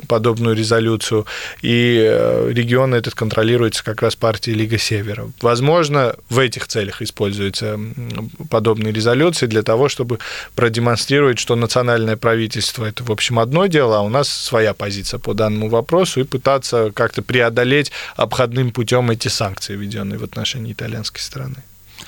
[0.07, 1.27] подобную резолюцию,
[1.61, 5.29] и э, регион этот контролируется как раз партией Лига Севера.
[5.39, 7.79] Возможно, в этих целях используются
[8.49, 10.19] подобные резолюции для того, чтобы
[10.55, 15.33] продемонстрировать, что национальное правительство это, в общем, одно дело, а у нас своя позиция по
[15.33, 21.57] данному вопросу, и пытаться как-то преодолеть обходным путем эти санкции, введенные в отношении итальянской страны.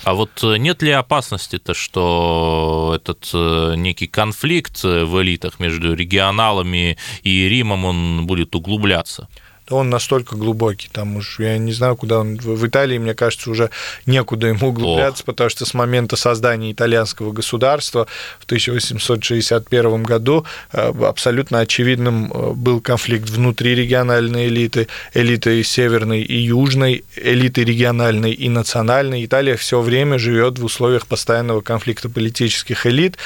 [0.04, 6.98] А вот э, нет ли опасности-то, что этот э, некий конфликт в элитах между регионалами
[7.24, 9.28] и Римом, он будет углубляться?
[9.70, 13.70] Он настолько глубокий, там уж я не знаю, куда он в Италии, мне кажется, уже
[14.06, 15.26] некуда ему углубляться, Ох.
[15.26, 18.08] потому что с момента создания итальянского государства
[18.40, 26.38] в 1861 году э, абсолютно очевидным э, был конфликт внутри региональной элиты, элиты северной и
[26.38, 29.26] южной, элиты региональной и национальной.
[29.26, 33.18] Италия все время живет в условиях постоянного конфликта политических элит,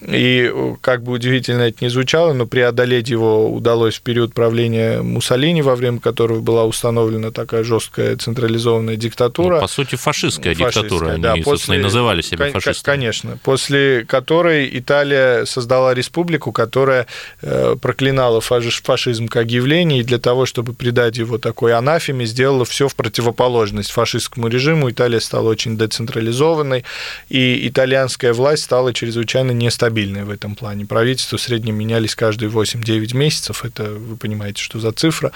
[0.00, 5.02] и э, как бы удивительно это ни звучало, но преодолеть его удалось в период правления
[5.02, 9.56] Муссолини во время время которого была установлена такая жесткая централизованная диктатура.
[9.56, 11.12] Ну, по сути, фашистская, фашистская диктатура.
[11.12, 12.94] Они, да, после, собственно, и называли себя фашистами.
[12.94, 13.38] Конечно.
[13.42, 17.06] После которой Италия создала республику, которая
[17.42, 22.88] э, проклинала фашизм как явление, и для того, чтобы придать его такой анафеме, сделала все
[22.88, 24.90] в противоположность фашистскому режиму.
[24.90, 26.84] Италия стала очень децентрализованной,
[27.28, 30.86] и итальянская власть стала чрезвычайно нестабильной в этом плане.
[30.86, 33.64] Правительства в среднем менялись каждые 8-9 месяцев.
[33.64, 35.32] Это вы понимаете, что за цифра.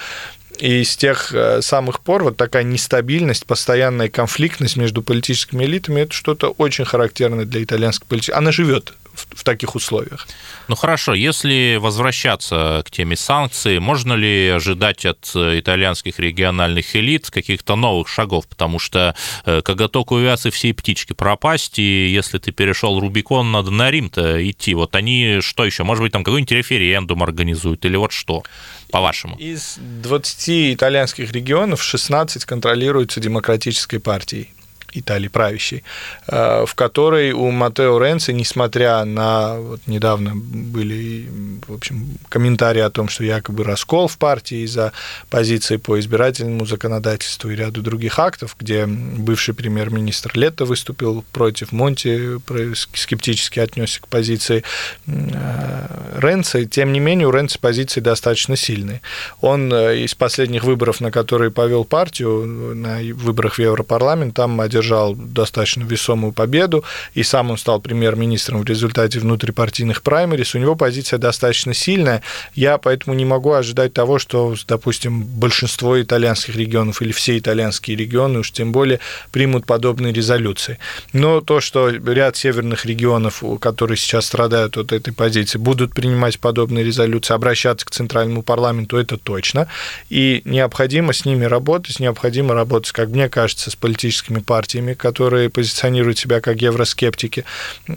[0.59, 6.13] И с тех э, самых пор вот такая нестабильность, постоянная конфликтность между политическими элитами это
[6.13, 8.31] что-то очень характерное для итальянской политики.
[8.31, 10.27] Она живет в, таких условиях.
[10.69, 17.77] Ну хорошо, если возвращаться к теме санкций, можно ли ожидать от итальянских региональных элит каких-то
[17.77, 18.47] новых шагов?
[18.47, 23.71] Потому что э, коготок увяз и все птички пропасть, и если ты перешел Рубикон, надо
[23.71, 24.75] на Рим-то идти.
[24.75, 25.85] Вот они что еще?
[25.85, 28.43] Может быть, там какой-нибудь референдум организуют или вот что?
[28.95, 29.37] По-вашему?
[29.39, 34.55] Из 20 итальянских регионов 16 контролируются демократической партией.
[34.95, 35.83] Италии правящей,
[36.27, 41.29] в которой у Матео Ренци, несмотря на вот недавно были,
[41.67, 44.93] в общем, комментарии о том, что якобы раскол в партии из-за
[45.31, 52.39] позиции по избирательному законодательству и ряду других актов, где бывший премьер-министр Лето выступил против Монти,
[52.95, 54.63] скептически отнесся к позиции
[55.07, 56.65] Ренца.
[56.65, 59.01] Тем не менее, у Ренца позиции достаточно сильные.
[59.41, 64.84] Он из последних выборов, на которые повел партию, на выборах в Европарламент, там одержал
[65.15, 70.55] достаточно весомую победу, и сам он стал премьер-министром в результате внутрипартийных праймерис.
[70.55, 72.23] У него позиция достаточно сильная.
[72.55, 78.41] Я поэтому не могу ожидать того, что, допустим, большинство итальянских регионов или все итальянские регионы
[78.41, 79.01] уж тем более
[79.33, 80.79] примут подобные резолюции.
[81.13, 86.85] Но то, что ряд северных регионов, которые сейчас страдают от этой позиции, будут принимать подобные
[86.85, 89.69] резолюции, обращаться к центральному парламенту, это точно.
[90.11, 96.19] И необходимо с ними работать, необходимо работать, как мне кажется, с политическими партиями, которые позиционируют
[96.19, 97.45] себя как евроскептики.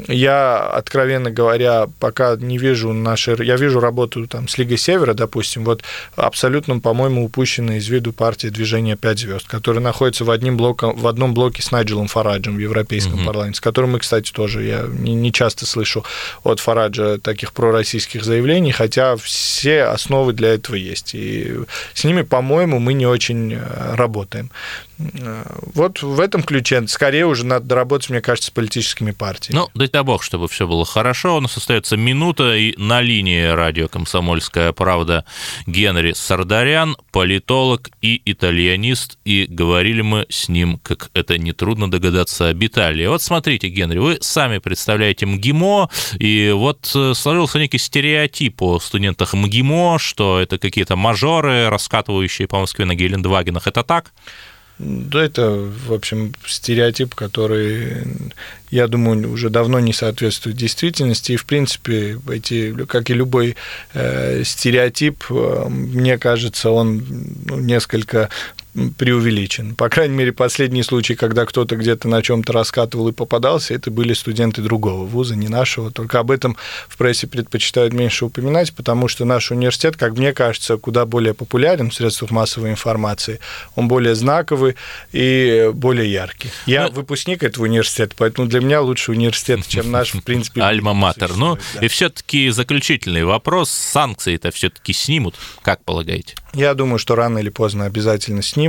[0.08, 3.44] Я, откровенно говоря, пока не вижу нашей...
[3.46, 5.84] Я вижу работу там с Лигой Севера, допустим, вот
[6.16, 11.08] абсолютно, по-моему, упущена из виду партия движения «Пять звезд», которая находится в, одним блоком, в
[11.08, 13.26] одном блоке с Найджелом Фараджем в Европейском mm-hmm.
[13.26, 16.06] парламенте, с которым мы, кстати, тоже, я не, не часто слышу
[16.44, 21.14] от Фараджа таких пророссийских заявлений, хотя все основы для этого есть.
[21.14, 21.56] И
[21.94, 24.52] с ними, по-моему, мы не очень э, работаем.
[24.98, 29.60] Вот в этом ключе скорее уже надо доработать, мне кажется, с политическими партиями.
[29.60, 31.38] Ну, дай бог, чтобы все было хорошо.
[31.38, 35.26] У нас остается минута, и на линии радио «Комсомольская правда»
[35.68, 42.64] Генри Сардарян, политолог и итальянист, и говорили мы с ним, как это нетрудно догадаться, об
[42.64, 43.06] Италии.
[43.06, 45.90] Вот смотрите, Генри, вы сами представляете МГИМО,
[46.20, 52.60] и вот э, сложился некий стереотип о студентах МГИМО, что это какие-то мажоры, раскатывающие по
[52.60, 53.68] Москве на Гелендвагенах.
[53.68, 54.12] Это так?
[54.80, 58.04] Да, это, в общем, стереотип, который,
[58.70, 61.32] я думаю, уже давно не соответствует действительности.
[61.32, 63.56] И, в принципе, эти, как и любой
[63.94, 67.04] э, стереотип, э, мне кажется, он
[67.46, 68.30] ну, несколько
[68.98, 69.76] преувеличен.
[69.76, 74.14] По крайней мере, последний случай, когда кто-то где-то на чем-то раскатывал и попадался, это были
[74.14, 75.92] студенты другого вуза, не нашего.
[75.92, 76.56] Только об этом
[76.88, 81.90] в прессе предпочитают меньше упоминать, потому что наш университет, как мне кажется, куда более популярен
[81.90, 83.40] в средствах массовой информации.
[83.76, 84.76] Он более знаковый
[85.12, 86.50] и более яркий.
[86.66, 90.62] Я ну, выпускник этого университета, поэтому для меня лучше университет, чем наш, в принципе.
[90.62, 91.36] Альма-матер.
[91.36, 93.72] Ну, и все-таки заключительный вопрос.
[93.72, 96.36] Санкции-то все-таки снимут, как полагаете?
[96.54, 98.67] Я думаю, что рано или поздно обязательно снимут.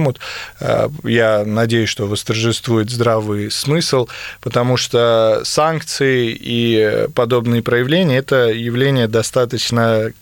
[0.61, 4.09] Э, я надеюсь, что восторжествует здравый смысл,
[4.41, 10.13] потому что санкции и подобные проявления– это явление достаточно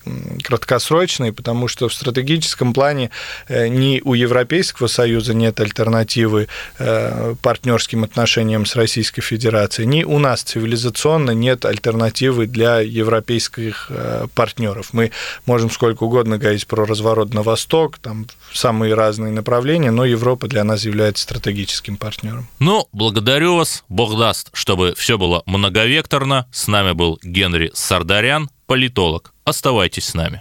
[0.42, 3.10] краткосрочное, потому что в стратегическом плане
[3.48, 6.48] э, ни у Европейского Союза нет альтернативы
[6.78, 13.90] э, партнерским отношениям с Российской Федерацией, ни у нас цивилизационно нет альтернативы для европейских
[14.34, 14.88] партнеров.
[14.92, 15.10] Мы
[15.44, 20.64] можем сколько угодно говорить про разворот на Восток, там самые разные направления, но Европа для
[20.64, 22.48] нас является стратегическим партнером.
[22.60, 23.84] Ну, благодарю вас.
[23.88, 26.46] Бог даст, чтобы все было многовекторно.
[26.52, 29.32] С нами был Генри Сардарян, политолог.
[29.44, 30.40] Оставайтесь с нами.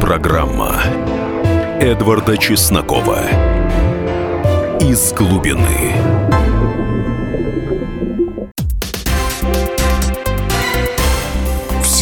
[0.00, 0.82] Программа
[1.80, 3.22] Эдварда Чеснокова
[4.80, 6.27] «Из глубины».